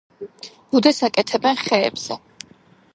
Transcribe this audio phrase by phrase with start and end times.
[0.71, 2.19] ბუდეს აკეთებენ ხეებზე.